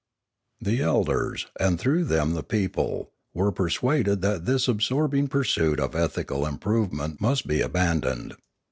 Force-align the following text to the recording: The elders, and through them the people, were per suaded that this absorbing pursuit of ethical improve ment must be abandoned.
The 0.59 0.81
elders, 0.81 1.45
and 1.59 1.77
through 1.79 2.05
them 2.05 2.33
the 2.33 2.41
people, 2.41 3.11
were 3.35 3.51
per 3.51 3.69
suaded 3.69 4.21
that 4.21 4.45
this 4.47 4.67
absorbing 4.67 5.27
pursuit 5.27 5.79
of 5.79 5.93
ethical 5.95 6.43
improve 6.47 6.91
ment 6.91 7.21
must 7.21 7.45
be 7.45 7.61
abandoned. 7.61 8.33